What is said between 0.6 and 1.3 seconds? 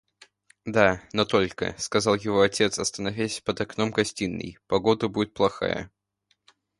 –Да, но